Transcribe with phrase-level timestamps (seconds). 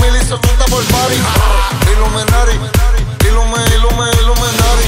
[0.00, 1.18] mil y se monta por party.
[1.92, 2.56] Illuminati,
[3.26, 4.86] Illume, Illume, Illuminati.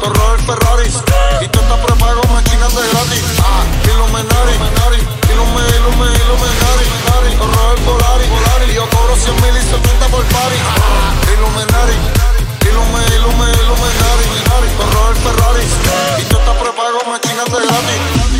[0.00, 0.88] Corro el Ferrari.
[1.40, 3.24] Y tú estás prepago, máquinas de gratis.
[3.86, 4.54] Illuminati,
[5.30, 6.86] Illume, Illume, Illuminati.
[7.38, 8.26] Corro el Polari.
[8.74, 10.58] Yo cobro 100 mil y se monta por party.
[11.34, 11.96] Illuminati,
[12.68, 14.26] Illume, Illume, Illuminati.
[14.78, 15.64] Corro el Ferrari.
[16.20, 18.32] Y tú estás prepago, máquinas de gratis.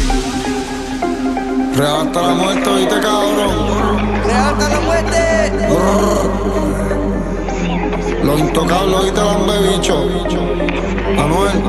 [1.76, 4.22] Real hasta la muerte, viste cabrón.
[4.24, 5.11] Real la muerte.
[8.22, 9.96] Los intocables, oíste lambe bicho.
[11.18, 11.62] Anuel.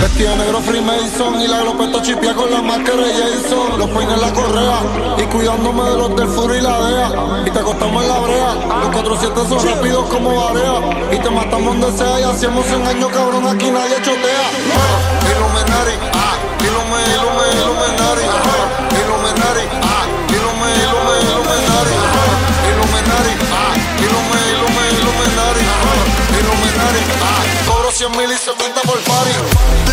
[0.00, 3.78] Vestido de negro Freemason y la glopeta chipia con la máscara de Jason.
[3.78, 4.80] Los peines en la correa
[5.18, 7.10] y cuidándome de los del furo y la DEA.
[7.46, 8.54] Y te acostamos en la brea.
[8.80, 10.80] Los 400 son rápidos como barea.
[11.12, 13.46] Y te matamos donde sea y hacemos un año cabrón.
[13.48, 14.48] Aquí nadie chotea.
[14.72, 16.17] Ah, Illuminati,
[28.26, 29.87] mil se pinta por party.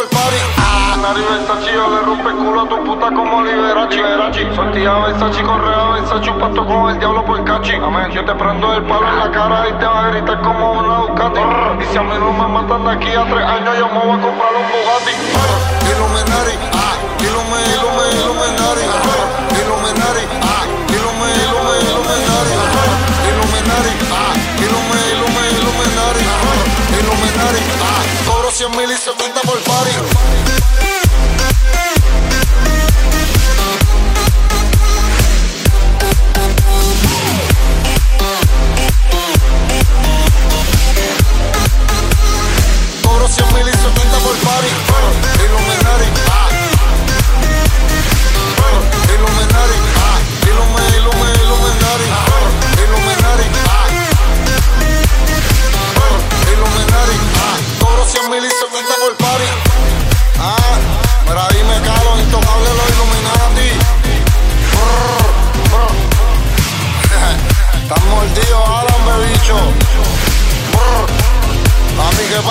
[0.00, 0.36] Por party.
[0.56, 0.96] Ah.
[1.00, 3.96] Nari Versace, le rompe el culo a tu puta como Liberace.
[3.96, 4.54] Liberace.
[4.54, 7.74] Sortija Versace, correa Versace, un pacto con el diablo por cachi.
[7.74, 8.10] Amén.
[8.10, 10.96] Yo te prendo el palo en la cara y te va a gritar como una
[11.00, 11.40] Ducati.
[11.82, 14.18] Y si a mí no me matan de aquí a tres años, yo me voy
[14.18, 15.12] a comprar un Bugatti.
[15.90, 16.54] Illuminati,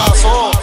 [0.09, 0.59] corazón.